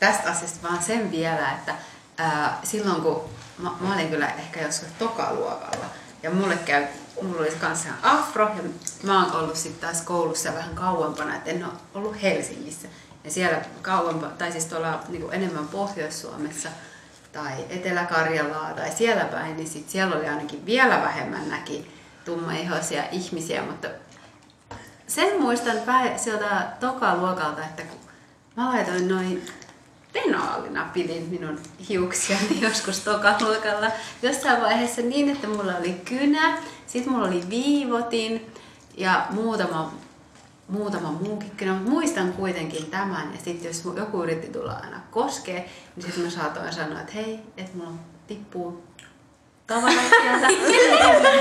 tästä 0.00 0.30
asiasta 0.30 0.68
vaan 0.68 0.82
sen 0.82 1.10
vielä, 1.10 1.52
että 1.52 1.74
ää, 2.18 2.60
silloin 2.64 3.02
kun 3.02 3.35
mä, 3.58 3.70
mä 3.80 3.94
olin 3.94 4.08
kyllä 4.08 4.28
ehkä 4.28 4.60
joskus 4.60 4.88
tokaluokalla 4.98 5.86
ja 6.22 6.30
mulle 6.30 6.56
käy, 6.56 6.84
mulla 7.22 7.40
oli 7.40 7.50
kanssa 7.50 7.88
afro 8.02 8.44
ja 8.44 8.62
mä 9.02 9.24
oon 9.24 9.36
ollut 9.36 9.56
sitten 9.56 9.88
taas 9.88 10.02
koulussa 10.02 10.54
vähän 10.54 10.74
kauempana, 10.74 11.36
että 11.36 11.50
en 11.50 11.64
ole 11.64 11.72
ollut 11.94 12.22
Helsingissä. 12.22 12.88
Ja 13.24 13.30
siellä 13.30 13.60
kauempana, 13.82 14.32
tai 14.32 14.52
siis 14.52 14.64
tuolla 14.64 15.00
niin 15.08 15.32
enemmän 15.32 15.68
Pohjois-Suomessa 15.68 16.68
tai 17.32 17.64
Etelä-Karjalaa 17.70 18.74
tai 18.74 18.90
siellä 18.90 19.24
päin, 19.24 19.56
niin 19.56 19.68
sit 19.68 19.90
siellä 19.90 20.16
oli 20.16 20.28
ainakin 20.28 20.66
vielä 20.66 21.02
vähemmän 21.02 21.48
näki 21.48 21.90
tummaihoisia 22.24 23.02
ihmisiä, 23.12 23.62
mutta 23.62 23.88
sen 25.06 25.40
muistan 25.40 25.76
sieltä 26.16 26.66
toka-luokalta, 26.80 27.64
että 27.64 27.82
kun 27.82 27.98
mä 28.56 28.68
laitoin 28.68 29.08
noin 29.08 29.46
penaalina 30.16 30.90
pidin 30.92 31.22
minun 31.30 31.58
hiuksiani 31.88 32.60
joskus 32.68 33.00
tokaluokalla. 33.00 33.90
Jossain 34.22 34.62
vaiheessa 34.62 35.02
niin, 35.02 35.28
että 35.28 35.46
mulla 35.46 35.76
oli 35.76 35.92
kynä, 35.92 36.58
sitten 36.86 37.12
mulla 37.12 37.28
oli 37.28 37.42
viivotin 37.50 38.52
ja 38.96 39.26
muutama, 39.30 39.92
muutama 40.68 41.12
muukin 41.12 41.50
kynä. 41.50 41.72
Mutta 41.72 41.90
muistan 41.90 42.32
kuitenkin 42.32 42.86
tämän 42.86 43.32
ja 43.32 43.38
sitten 43.44 43.68
jos 43.68 43.84
joku 43.96 44.22
yritti 44.22 44.46
tulla 44.46 44.72
aina 44.72 45.00
koskee, 45.10 45.70
niin 45.96 46.06
sitten 46.06 46.24
mä 46.24 46.30
saatoin 46.30 46.72
sanoa, 46.72 47.00
että 47.00 47.12
hei, 47.12 47.38
että 47.56 47.76
mulla 47.76 47.92
tippuu 48.26 48.84
tavarat 49.66 49.94
sieltä. 50.22 50.46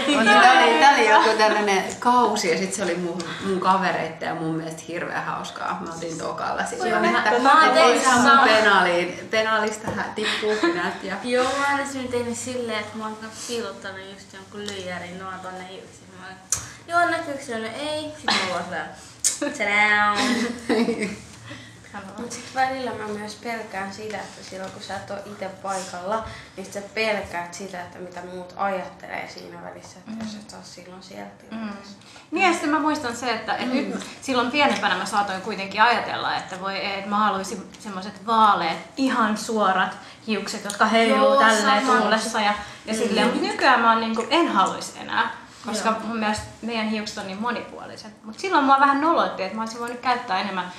Mutta 0.08 0.32
tää 0.42 0.64
oli, 0.64 0.80
tää 0.80 0.94
oli 0.94 1.10
joku 1.10 1.38
tällainen 1.38 1.84
kausi 2.00 2.50
ja 2.52 2.58
sitten 2.58 2.76
se 2.76 2.84
oli 2.84 2.96
mun, 2.96 3.24
mun 3.46 3.60
kavereitten 3.60 4.28
ja 4.28 4.36
mun 4.36 4.56
mielestä 4.56 4.82
hirveän 4.88 5.24
hauskaa. 5.26 5.82
Me 5.82 5.94
oltiin 5.94 6.18
tokalla 6.18 6.66
silloin, 6.66 7.12
mä- 7.12 7.24
että, 7.26 7.40
mä 7.40 7.66
että 7.68 7.80
ei 7.80 8.04
saa 8.04 8.18
mun 8.20 8.40
penaaliin. 8.48 9.28
Penaalista 9.32 9.92
tippuu 10.16 10.56
kynät 10.62 11.04
ja 11.04 11.16
Joo, 11.34 11.44
mä 11.60 11.82
esimerkiksi 11.82 12.18
tehnyt 12.18 12.38
silleen, 12.38 12.80
että 12.80 12.98
mä 12.98 13.04
oon 13.04 13.18
piilottanut 13.48 14.10
just 14.14 14.34
jonkun 14.34 14.68
lyijärin 14.68 15.20
noin 15.20 15.40
tonne 15.40 15.68
hiuksiin. 15.70 16.10
Mä 16.20 16.26
oon, 16.28 16.36
joo, 16.88 17.10
näkyykö 17.10 17.44
se? 17.44 17.56
Ei. 17.56 18.02
Sitten 18.18 18.36
mä 18.36 18.54
vaan 18.54 18.86
Tadam! 19.58 20.18
Mutta 22.18 22.36
sitten 22.36 22.62
välillä 22.62 22.92
mä 22.92 23.08
myös 23.08 23.36
pelkään 23.36 23.94
sitä, 23.94 24.18
että 24.18 24.50
silloin 24.50 24.72
kun 24.72 24.82
sä 24.82 24.96
et 24.96 25.12
ole 25.12 25.22
itse 25.26 25.48
paikalla, 25.48 26.24
niin 26.58 26.74
sä 26.74 26.82
pelkäät 26.94 27.54
sitä, 27.54 27.82
että 27.82 28.00
mitä 28.00 28.22
muut 28.22 28.54
ajattelee 28.58 29.30
siinä 29.34 29.64
välissä, 29.64 30.00
että 30.00 30.26
jos 30.26 30.36
et 30.36 30.54
ole 30.54 30.64
silloin 30.64 31.04
siellä 31.04 31.30
tilanteessa. 31.30 31.98
Niin 32.32 32.48
ja 32.48 32.52
sitten 32.52 32.70
mä 32.70 32.80
muistan 32.80 33.16
se, 33.16 33.32
että 33.34 33.56
et 33.56 33.74
nyt 33.74 34.06
silloin 34.22 34.52
pienempänä 34.52 34.96
mä 34.96 35.06
saatoin 35.06 35.42
kuitenkin 35.42 35.82
ajatella, 35.82 36.38
että 36.38 36.62
voi 36.62 36.86
että 36.86 37.10
mä 37.10 37.18
haluaisin 37.18 37.72
semmoiset 37.80 38.26
vaaleet, 38.26 38.78
ihan 38.98 39.38
suorat 39.38 39.98
hiukset, 40.28 40.64
jotka 40.64 40.86
heiluu 40.86 41.18
Joo, 41.18 41.40
tälleen 41.40 41.86
sama. 41.86 42.00
tuulessa 42.00 42.42
ja, 42.42 42.54
ja 42.86 42.94
silleen, 42.94 43.28
mutta 43.28 43.42
nykyään 43.42 43.82
mä 43.82 43.96
niinku, 43.96 44.28
en 44.30 44.48
haluaisi 44.48 45.00
enää. 45.00 45.32
Koska 45.66 45.90
Joo. 45.90 46.00
mun 46.00 46.18
mielestä 46.18 46.46
meidän 46.62 46.90
hiukset 46.90 47.18
on 47.18 47.28
niin 47.28 47.42
monipuoliset. 47.42 48.24
Mutta 48.24 48.42
silloin 48.42 48.66
mua 48.66 48.80
vähän 48.80 49.02
noloitti, 49.02 49.44
että 49.44 49.56
mä 49.56 49.62
olisin 49.62 49.80
voinut 49.80 50.00
käyttää 50.00 50.42
enemmän 50.42 50.72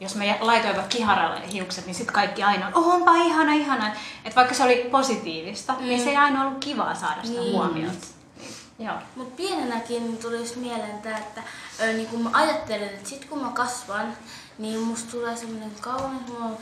jos 0.00 0.14
mä 0.14 0.24
laitoin 0.40 0.76
vaikka 0.76 0.96
kiharalle 0.96 1.52
hiukset, 1.52 1.86
niin 1.86 1.94
sitten 1.94 2.14
kaikki 2.14 2.42
aina 2.42 2.66
on, 2.66 2.74
oh, 2.74 2.94
onpa 2.94 3.14
ihana, 3.16 3.52
ihana. 3.52 3.94
Että 4.24 4.36
vaikka 4.36 4.54
se 4.54 4.62
oli 4.64 4.88
positiivista, 4.90 5.72
mm. 5.72 5.84
niin 5.84 6.04
se 6.04 6.10
ei 6.10 6.16
aina 6.16 6.44
ollut 6.46 6.64
kivaa 6.64 6.94
saada 6.94 7.22
sitä 7.22 7.40
Niin. 7.40 7.52
huomiota. 7.52 8.06
Niin, 8.78 8.86
joo. 8.88 8.96
Mut 9.16 9.36
pienenäkin 9.36 10.04
niin 10.04 10.18
tuli 10.18 10.38
just 10.38 10.56
mieleen 10.56 11.02
tää, 11.02 11.18
että 11.18 11.42
ö, 11.82 11.92
niin 11.92 12.06
kun 12.08 12.20
mä 12.22 12.30
ajattelen, 12.32 12.88
että 12.88 13.08
sit 13.08 13.24
kun 13.24 13.38
mä 13.42 13.48
kasvan, 13.54 14.16
niin 14.58 14.80
musta 14.80 15.10
tulee 15.10 15.36
semmonen 15.36 15.72
kaunis, 15.80 16.26
mulla 16.28 16.44
on, 16.44 16.58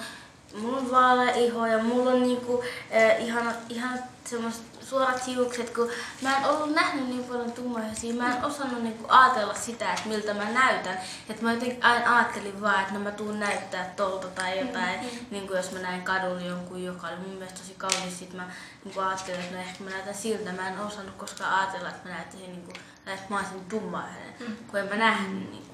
mulla 0.61 0.77
on 0.77 0.91
vaalea 0.91 1.35
iho 1.35 1.67
ja 1.67 1.79
mulla 1.83 2.11
on 2.11 2.23
niinku, 2.23 2.63
äh, 2.97 3.27
ihan, 3.27 3.55
ihan 3.69 3.99
semmoiset 4.25 4.63
suorat 4.90 5.26
hiukset, 5.26 5.70
kun 5.70 5.90
mä 6.23 6.37
en 6.37 6.44
ollut 6.44 6.75
nähnyt 6.75 7.09
niin 7.09 7.25
paljon 7.25 7.52
tummaihoisia, 7.52 8.14
mä 8.14 8.37
en 8.37 8.44
osannut 8.44 8.82
niinku 8.82 9.04
ajatella 9.09 9.54
sitä, 9.54 9.92
että 9.92 10.09
miltä 10.09 10.35
mä 10.35 10.44
näytän. 10.44 10.99
Että 11.28 11.42
mä 11.42 11.52
jotenkin 11.52 11.85
aina 11.85 12.16
ajattelin 12.16 12.61
vaan, 12.61 12.80
että 12.80 12.94
no 12.94 13.00
mä 13.00 13.11
tuun 13.11 13.40
näyttää 13.40 13.92
tolta 13.97 14.26
tai 14.26 14.61
jotain, 14.61 15.00
mm-hmm. 15.00 15.26
niin 15.30 15.47
kuin 15.47 15.56
jos 15.56 15.73
mä 15.73 15.78
näin 15.78 16.02
kadulla 16.02 16.40
jonkun, 16.40 16.85
joka 16.85 17.06
oli 17.06 17.16
mun 17.16 17.35
mielestä 17.35 17.59
tosi 17.59 17.75
kaunis, 17.78 18.18
sit 18.18 18.32
mä 18.32 18.50
niin 18.85 19.04
ajattelin, 19.04 19.40
että 19.40 19.56
no 19.56 19.61
ehkä 19.62 19.85
mä 19.85 19.90
näytän 19.90 20.14
siltä. 20.14 20.52
Mä 20.52 20.68
en 20.68 20.78
osannut 20.78 21.14
koskaan 21.14 21.54
ajatella, 21.54 21.88
että 21.88 22.09
mä 22.09 22.14
näyttäisin 22.14 22.52
niin 22.52 22.64
kuin, 22.64 22.76
että 23.06 23.26
mä 23.28 23.37
olisin 23.37 23.64
tummaihoinen, 23.64 24.35
mm. 24.40 24.56
kun 24.56 24.80
en 24.80 24.88
mä 24.88 24.97
nähnyt 24.97 25.50
niin 25.50 25.70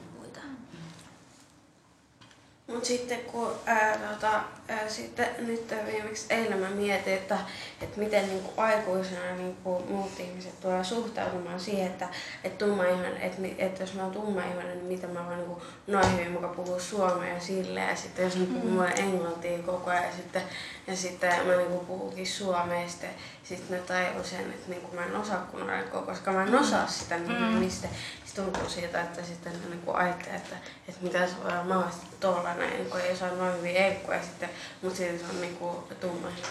Mutta 2.66 2.87
sitten 2.87 3.20
kun 3.20 3.52
ää, 3.66 3.99
tota, 3.99 4.40
ää, 4.68 4.88
sitten 4.88 5.28
nyt 5.38 5.75
viimeksi 5.87 6.26
eilen 6.30 6.58
mä 6.58 6.70
mietin, 6.70 7.14
että, 7.14 7.38
että 7.82 8.00
miten 8.00 8.28
niin 8.28 8.42
kuin 8.42 8.66
aikuisena 8.66 9.35
niin 9.37 9.56
kuin 9.64 9.90
muut 9.90 10.20
ihmiset 10.20 10.61
tulee 10.61 10.85
suhtautumaan 10.85 11.61
siihen, 11.61 11.87
että, 11.87 12.08
että, 12.44 12.64
tummaihoinen, 12.64 13.16
että, 13.16 13.40
mi- 13.40 13.56
että 13.58 13.82
jos 13.82 13.94
mä 13.94 14.02
oon 14.02 14.12
tummaihoinen, 14.12 14.78
niin 14.78 14.87
miten 14.87 15.11
mä 15.11 15.26
voin 15.26 15.38
niin 15.38 15.49
kuin 15.49 15.62
noin 15.87 16.12
hyvin 16.12 16.32
muka 16.32 16.49
puhua 16.49 16.80
suomea 16.80 17.35
ja 17.35 17.40
silleen. 17.40 17.88
Ja 17.88 17.96
sitten 17.96 18.25
jos 18.25 18.37
ne 18.37 18.46
puhuu 18.46 18.70
mulle 18.70 18.88
englantia 18.88 19.58
koko 19.58 19.90
ajan 19.90 20.04
ja 20.04 20.12
sitten, 20.16 20.42
ja 20.87 20.96
sitten 20.96 21.46
mä 21.46 21.56
niin 21.56 21.68
kuin 21.70 21.87
puhukin 21.87 22.26
suomea 22.26 22.82
ja 22.82 22.88
sitten, 22.88 23.11
sitten 23.44 23.76
ne 23.76 23.82
tajuu 23.82 24.25
sen, 24.25 24.40
että 24.40 24.70
niin 24.70 24.82
kuin 24.82 24.94
mä 24.94 25.06
en 25.06 25.16
osaa 25.16 25.49
kunnolla, 25.50 26.02
koska 26.06 26.32
mä 26.32 26.42
en 26.42 26.54
osaa 26.54 26.87
sitä, 26.87 27.18
mm. 27.18 27.25
sitten, 27.25 27.70
sitten 27.70 27.90
tuntuu 28.37 28.69
siitä, 28.69 29.00
että 29.02 29.23
sitten 29.23 29.52
niin 29.71 29.81
kuin 29.85 29.97
ajattelee, 29.97 30.37
että, 30.37 30.57
että 30.88 31.02
mitä 31.02 31.26
se 31.26 31.35
voi 31.43 31.52
olla 31.52 31.64
mahdollisesti 31.64 32.07
tollanen, 32.21 32.71
niin 32.71 32.90
kun 32.90 33.00
ei 33.00 33.12
osaa 33.12 33.28
noin 33.28 33.57
hyvin 33.59 33.76
eikkua 33.76 34.14
ja 34.14 34.23
sitten, 34.23 34.49
mutta 34.83 34.97
silti 34.99 35.19
se 35.19 35.25
on 35.31 35.40
niin 35.40 35.57
kuin 35.57 35.76
tummahinas. 36.00 36.50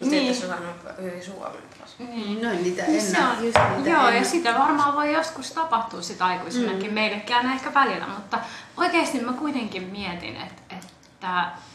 Mutta 0.00 0.16
Niin. 0.16 0.34
sitten 0.34 0.48
se 0.50 0.54
osaa 0.56 0.92
hyvin 1.02 1.24
suomea 1.24 1.50
taas. 1.78 1.94
niin, 1.98 2.42
noin 2.42 2.62
niitä 2.62 2.82
Niin 2.82 3.02
se 3.02 3.18
on, 3.18 3.44
just 3.44 3.58
niitä 3.76 3.90
joo, 3.90 4.08
en- 4.08 4.16
ja 4.16 4.24
sitä 4.24 4.54
varmaan 4.58 4.94
voi 4.94 5.12
joskus 5.12 5.52
tapahtua 5.52 6.02
sit 6.02 6.22
aikuisenakin, 6.22 6.86
mm. 6.90 6.94
meillekin 6.94 7.36
aina 7.36 7.52
ehkä 7.54 7.74
välillä, 7.74 8.06
mutta 8.06 8.38
oikeasti 8.76 9.20
mä 9.20 9.32
kuitenkin 9.32 9.82
mietin, 9.82 10.36
että, 10.36 10.62
että 10.76 10.88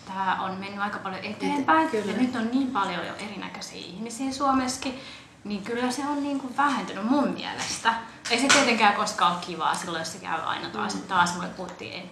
tämä 0.05 0.38
on 0.43 0.55
mennyt 0.55 0.79
aika 0.81 0.98
paljon 1.00 1.24
eteenpäin, 1.24 1.89
Kyllä. 1.89 2.12
ja 2.12 2.17
nyt 2.17 2.36
on 2.36 2.50
niin 2.51 2.72
paljon 2.72 3.05
jo 3.08 3.13
erinäköisiä 3.15 3.77
ihmisiä 3.79 4.31
Suomessakin, 4.31 5.00
niin 5.43 5.63
kyllä 5.63 5.91
se 5.91 6.01
on 6.08 6.24
niin 6.24 6.39
kuin 6.39 6.58
vähentynyt 6.58 7.03
mun 7.05 7.29
mielestä. 7.29 7.93
Ei 8.29 8.39
se 8.39 8.48
tietenkään 8.48 8.93
koskaan 8.93 9.31
ole 9.31 9.41
kivaa 9.46 9.75
silloin, 9.75 10.00
jos 10.01 10.12
se 10.12 10.17
käy 10.17 10.41
aina 10.46 10.69
taas, 10.69 10.96
mm. 10.96 11.01
taas 11.01 11.38
voi 11.38 11.48
puhuttiin. 11.58 12.10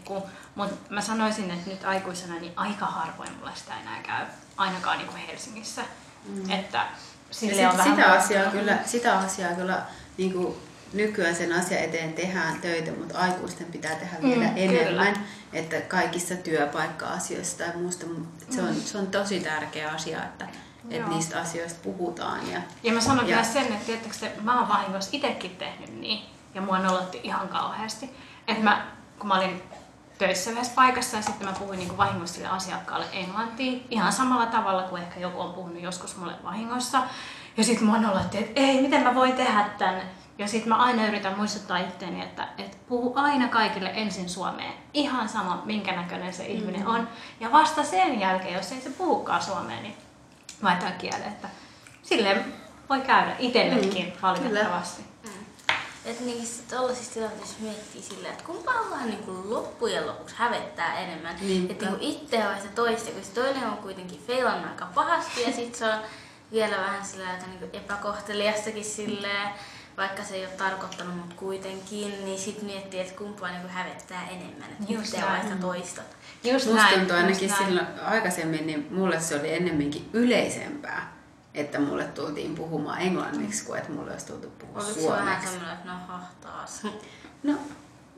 Mutta 0.55 0.75
mä 0.89 1.01
sanoisin, 1.01 1.51
että 1.51 1.69
nyt 1.69 1.83
aikuisena 1.85 2.35
niin 2.39 2.53
aika 2.55 2.85
harvoin 2.85 3.31
mulla 3.37 3.51
sitä 3.55 3.73
enää 3.81 4.01
käy, 4.03 4.25
ainakaan 4.57 4.97
niin 4.97 5.07
kuin 5.07 5.21
Helsingissä. 5.27 5.81
Mm. 6.25 6.49
Että 6.51 6.85
sille 7.31 7.61
Ja 7.61 7.69
on 7.71 7.75
sit, 7.75 7.85
vähän 7.85 7.97
sitä, 7.97 8.07
muuttunut. 8.07 8.25
asiaa 8.25 8.51
kyllä, 8.51 8.77
sitä 8.85 9.19
asiaa 9.19 9.53
kyllä 9.53 9.81
niin 10.17 10.33
kuin 10.33 10.55
nykyään 10.93 11.35
sen 11.35 11.53
asian 11.53 11.81
eteen 11.83 12.13
tehdään 12.13 12.61
töitä, 12.61 12.91
mutta 12.91 13.17
aikuisten 13.19 13.67
pitää 13.67 13.95
tehdä 13.95 14.17
Mm, 14.21 14.29
vielä 14.29 14.47
kyllä. 14.49 14.57
enemmän. 14.57 15.25
Että 15.53 15.81
kaikissa 15.81 16.35
työpaikka-asioissa 16.35 17.57
tai 17.57 17.75
muusta, 17.77 18.05
se 18.49 18.61
on, 18.61 18.75
se 18.75 18.97
on 18.97 19.07
tosi 19.07 19.39
tärkeä 19.39 19.89
asia, 19.91 20.23
että, 20.23 20.47
että 20.89 21.09
niistä 21.09 21.39
asioista 21.41 21.79
puhutaan. 21.83 22.51
Ja, 22.51 22.61
Ja 22.83 22.93
mä 22.93 23.01
sanon 23.01 23.19
Ja- 23.19 23.25
vielä 23.27 23.43
sen, 23.43 23.73
että 23.73 23.91
te, 24.19 24.31
mä 24.41 24.59
oon 24.59 24.69
vahingossa 24.69 25.09
itsekin 25.13 25.55
tehnyt 25.55 25.99
niin, 25.99 26.25
ja 26.55 26.61
mua 26.61 26.79
nolotti 26.79 27.19
ihan 27.23 27.47
kauheasti. 27.49 28.09
Että 28.47 28.63
mä, 28.63 28.85
kun 29.19 29.27
mä 29.27 29.33
olin 29.35 29.63
töissä 30.17 30.51
yhdessä 30.51 30.71
paikassa 30.75 31.17
ja 31.17 31.23
sitten 31.23 31.47
mä 31.47 31.53
puhuin 31.53 31.79
niin 31.79 31.97
vahingossa 31.97 32.35
sille 32.35 32.47
asiakkaalle 32.47 33.05
englantia 33.11 33.79
ihan 33.89 34.13
samalla 34.13 34.45
tavalla 34.45 34.83
kuin 34.83 35.01
ehkä 35.01 35.19
joku 35.19 35.41
on 35.41 35.53
puhunut 35.53 35.81
joskus 35.83 36.17
mulle 36.17 36.33
vahingossa. 36.43 37.01
Ja 37.57 37.63
sitten 37.63 37.87
mua 37.87 37.97
nolotti, 37.97 38.37
että 38.37 38.51
ei, 38.61 38.81
miten 38.81 39.03
mä 39.03 39.15
voin 39.15 39.33
tehdä 39.33 39.69
tän. 39.77 40.01
Ja 40.37 40.47
sitten 40.47 40.69
mä 40.69 40.75
aina 40.75 41.07
yritän 41.07 41.37
muistuttaa 41.37 41.77
itteeni, 41.77 42.21
että, 42.23 42.47
että 42.57 42.77
puhu 42.87 43.13
aina 43.15 43.47
kaikille 43.47 43.91
ensin 43.95 44.29
suomeen. 44.29 44.73
Ihan 44.93 45.29
sama, 45.29 45.61
minkä 45.65 45.91
näköinen 45.95 46.33
se 46.33 46.45
ihminen 46.45 46.87
on. 46.87 47.07
Ja 47.39 47.51
vasta 47.51 47.83
sen 47.83 48.19
jälkeen, 48.19 48.53
jos 48.53 48.71
ei 48.71 48.81
se 48.81 48.89
puhukaan 48.89 49.41
suomea, 49.43 49.81
niin 49.81 49.95
vaihtaa 50.63 50.91
kielen. 50.91 51.27
Että 51.27 51.49
silleen 52.03 52.53
voi 52.89 53.01
käydä 53.01 53.35
itsellekin 53.39 54.05
mm, 54.05 54.21
valitettavasti. 54.21 55.01
Että 56.05 56.23
niissä 56.23 56.63
tollaisissa 56.75 57.13
tilanteissa 57.13 57.55
miettii 57.59 58.01
silleen, 58.01 58.31
että 58.31 58.43
kumpaa 58.43 58.89
vähän 58.91 59.09
niin 59.09 59.23
kuin 59.23 59.49
loppujen 59.49 60.07
lopuksi 60.07 60.35
hävettää 60.37 60.99
enemmän. 60.99 61.35
Niinpä. 61.41 61.73
Että 61.73 61.85
niin 61.89 62.01
itseä 62.01 62.45
vai 62.45 62.61
sitä 62.61 62.73
toista, 62.75 63.11
kun 63.11 63.23
se 63.23 63.31
toinen 63.31 63.67
on 63.67 63.77
kuitenkin 63.77 64.23
feilannut 64.27 64.71
aika 64.71 64.87
pahasti 64.95 65.41
ja 65.41 65.51
sitten 65.51 65.79
se 65.79 65.85
on 65.85 65.99
vielä 66.51 66.77
vähän 66.77 67.05
sillä 67.05 67.29
aika 67.29 67.45
niin 67.47 67.69
epäkohteliastakin 67.73 68.85
silleen, 68.85 69.49
vaikka 69.97 70.23
se 70.23 70.35
ei 70.35 70.45
ole 70.45 70.53
tarkoittanut, 70.53 71.15
mutta 71.17 71.35
kuitenkin, 71.35 72.25
niin 72.25 72.39
sitten 72.39 72.65
miettii, 72.65 72.99
että 72.99 73.17
kumpaa 73.17 73.49
niin 73.51 73.69
hävettää 73.69 74.29
enemmän, 74.29 74.69
että 74.71 74.93
Just 74.93 75.05
itseä 75.05 75.21
vai 75.25 75.29
näin. 75.31 75.43
sitä 75.47 75.61
toista. 75.61 76.01
Just 76.43 76.65
Musta 76.65 76.81
näin, 76.81 76.99
tuntuu 76.99 77.15
just 77.17 77.25
ainakin 77.27 77.49
näin. 77.49 77.65
silloin 77.65 77.87
aikaisemmin, 78.05 78.67
niin 78.67 78.87
mulle 78.91 79.19
se 79.19 79.39
oli 79.39 79.53
ennemminkin 79.53 80.09
yleisempää, 80.13 81.13
että 81.53 81.79
mulle 81.79 82.03
tultiin 82.03 82.55
puhumaan 82.55 83.01
englanniksi, 83.01 83.65
kuin 83.65 83.79
että 83.79 83.91
mulle 83.91 84.11
olisi 84.11 84.25
tultu 84.25 84.47
puhua 84.59 84.75
Oliko 84.83 84.99
se 84.99 85.07
vähän 85.09 85.17
suomeksi. 85.25 85.47
semmoinen, 85.49 85.77
että 85.77 85.91
no 85.91 86.19
taas. 86.41 86.81
No, 87.43 87.53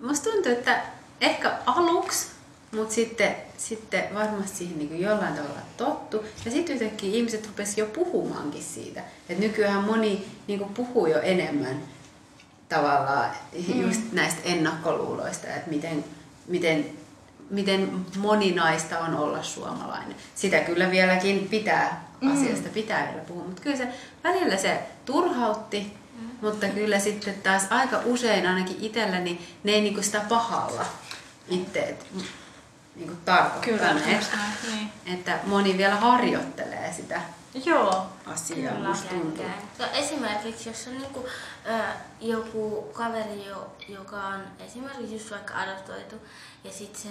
musta 0.02 0.30
tuntuu, 0.30 0.52
että 0.52 0.82
ehkä 1.22 1.58
aluksi, 1.66 2.28
mutta 2.72 2.96
sitten, 2.96 3.36
sitten 3.58 4.04
varmasti 4.14 4.58
siihen 4.58 4.78
niin 4.78 5.02
jollain 5.02 5.34
tavalla 5.34 5.60
tottu. 5.78 6.26
Ja 6.46 6.52
sitten 6.52 6.76
yhtäkkiä 6.76 7.16
ihmiset 7.16 7.48
rupesi 7.48 7.82
jo 7.82 7.86
puhumaankin 7.86 8.64
siitä. 8.64 9.04
Et 9.30 9.40
nykyään 9.40 9.84
moni 9.84 10.26
niin 10.48 10.60
puhuu 10.60 11.06
jo 11.06 11.22
enemmän 11.22 11.82
tavallaan 12.70 13.32
mm. 13.68 13.82
just 13.82 14.02
näistä 14.12 14.42
ennakkoluuloista, 14.44 15.48
että 15.48 15.70
miten, 15.70 16.06
miten 16.48 16.86
miten 17.50 18.06
moninaista 18.18 19.00
on 19.00 19.16
olla 19.16 19.44
suomalainen. 19.44 20.16
Sitä 20.36 20.60
kyllä 20.60 20.92
vieläkin 20.92 21.48
pitää, 21.50 22.10
asiasta 22.34 22.70
pitää 22.70 23.08
vielä 23.08 23.26
puhua, 23.28 23.44
mutta 23.44 23.62
kyllä 23.62 23.76
se 23.76 23.88
välillä 24.24 24.58
se 24.58 24.80
turhautti, 25.06 25.94
mutta 26.42 26.68
kyllä 26.68 27.00
sitten 27.00 27.34
taas 27.44 27.64
aika 27.70 28.02
usein 28.06 28.48
ainakin 28.48 28.78
itselläni 28.80 29.42
ne 29.64 29.72
ei 29.72 29.82
niinku 29.82 30.02
sitä 30.02 30.22
pahalla 30.30 30.86
itteet 31.50 32.06
tarkoittaneet. 33.26 34.18
just 34.18 34.34
näin, 34.36 34.54
niin. 34.72 34.92
Että 35.20 35.40
moni 35.44 35.78
vielä 35.78 35.96
harjoittelee 35.96 36.94
sitä 36.94 37.22
Joo. 37.66 38.06
asiaa, 38.26 38.74
Kyllä. 38.74 38.90
musta 38.90 39.10
tuntuu. 39.10 39.46
No, 39.80 39.86
esimerkiksi 39.94 40.70
jos 40.70 40.88
on 40.88 40.98
niinku, 40.98 41.26
ö, 41.68 41.80
joku 42.22 42.90
kaveri, 42.94 43.46
jo, 43.46 43.76
joka 43.90 44.16
on 44.28 44.42
esimerkiksi 44.60 45.14
just 45.14 45.32
vaikka 45.32 45.54
adoptoitu 45.54 46.16
ja 46.64 46.72
sitten 46.72 47.02
se 47.02 47.10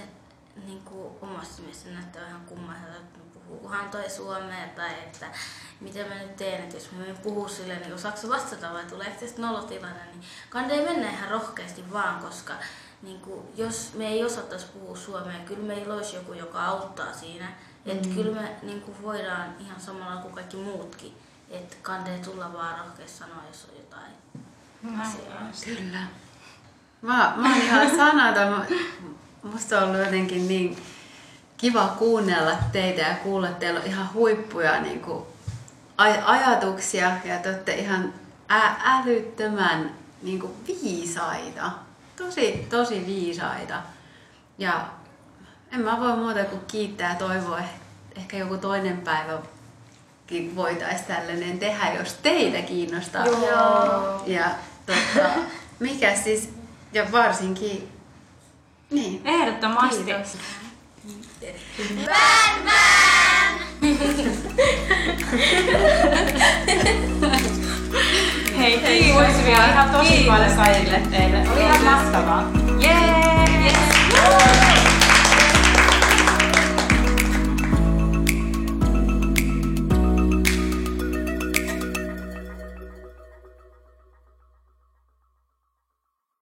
niinku, 0.67 1.19
omasta 1.23 1.63
mielestä 1.63 1.91
näyttää 1.91 2.23
vähän 2.25 2.41
kummaiselta, 2.47 2.97
että 2.97 3.19
puhuukohan 3.35 3.89
toi 3.91 4.11
suomea 4.11 4.69
tai 4.77 4.91
että 4.91 5.27
mitä 5.81 5.99
mä 5.99 6.15
nyt 6.15 6.37
teen, 6.37 6.63
että 6.63 6.77
jos 6.77 6.93
mä 6.93 6.99
menen 6.99 7.17
puhua 7.19 7.49
silleen, 7.49 7.81
niin 7.81 7.95
osaako 7.95 8.29
vastata 8.29 8.73
vai 8.73 8.85
tulee 8.85 9.11
tästä 9.21 9.43
nolotilanne, 9.43 10.05
niin 10.05 10.25
kannattaa 10.51 10.85
mennä 10.95 11.11
ihan 11.11 11.31
rohkeasti 11.31 11.93
vaan, 11.93 12.21
koska 12.21 12.55
niin 13.03 13.21
kuin, 13.21 13.41
jos 13.57 13.93
me 13.95 14.09
ei 14.09 14.25
osattaisi 14.25 14.67
puhua 14.67 14.97
suomea, 14.97 15.39
kyllä 15.47 15.63
meillä 15.67 15.95
olisi 15.95 16.17
joku, 16.17 16.33
joka 16.33 16.65
auttaa 16.65 17.13
siinä. 17.13 17.49
Että 17.87 18.09
kyllä 18.09 18.41
me 18.41 18.49
niin 18.63 18.81
kuin, 18.81 19.03
voidaan 19.03 19.55
ihan 19.61 19.81
samalla 19.81 20.21
kuin 20.21 20.35
kaikki 20.35 20.57
muutkin. 20.57 21.15
Että 21.51 21.77
kandee 21.83 22.19
tulla 22.19 22.53
vaan 22.53 22.79
rohkeasti 22.79 23.19
sanoa, 23.19 23.43
jos 23.49 23.69
on 23.71 23.77
jotain 23.79 24.13
asiaa. 25.01 25.51
Kyllä. 25.65 25.99
Mä, 27.03 27.33
mä 27.37 27.49
oon 27.53 27.63
ihan 27.63 27.91
sanaton. 27.97 28.65
Musta 29.43 29.79
on 29.79 29.85
ollut 29.85 29.99
jotenkin 30.05 30.49
niin 30.49 30.83
kiva 31.57 31.89
kuunnella 31.99 32.57
teitä 32.73 33.01
ja 33.01 33.15
kuulla, 33.15 33.49
että 33.49 33.61
teillä 33.61 33.81
on 33.81 33.87
ihan 33.87 34.13
huippuja 34.15 34.81
niin 34.81 35.01
kuin, 35.01 35.25
aj- 35.99 36.23
ajatuksia 36.25 37.13
ja 37.25 37.39
te 37.39 37.49
olette 37.49 37.75
ihan 37.75 38.15
ä- 38.51 38.77
älyttömän 38.85 39.95
niin 40.23 40.41
kuin, 40.41 40.53
viisaita. 40.67 41.71
Tosi, 42.19 42.67
tosi 42.71 43.07
viisaita. 43.07 43.83
Ja 44.59 44.89
en 45.73 45.81
mä 45.81 46.01
voi 46.01 46.17
muuta 46.17 46.45
kuin 46.45 46.63
kiittää 46.67 47.13
ja 47.13 47.19
toivoa, 47.19 47.59
että 47.59 47.71
ehkä 48.17 48.37
joku 48.37 48.57
toinen 48.57 49.01
päivä 49.01 49.39
voitaisiin 50.55 51.07
tällainen 51.07 51.59
tehdä, 51.59 51.93
jos 51.93 52.15
teitä 52.15 52.63
kiinnostaa. 52.63 53.27
Joo. 53.27 54.23
Ja 54.27 54.51
tota, 54.87 55.29
mikä 55.79 56.17
siis, 56.17 56.51
ja 56.93 57.13
varsinkin, 57.13 57.89
niin. 58.91 59.23
Ehdottomasti. 59.25 60.05
Kiitos. 60.05 60.37
Hei, 68.59 68.79
kiitos 68.79 69.45
vielä. 69.45 69.69
Ihan 69.69 69.91
tosi 69.91 70.25
paljon 70.27 70.57
kaikille 70.57 71.01
teille. 71.11 71.39
Oli 71.53 71.61
ihan 71.61 71.85
mahtavaa. 71.85 72.53
Jee! 72.81 73.18